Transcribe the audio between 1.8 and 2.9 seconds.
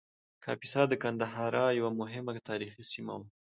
مهمه تاریخي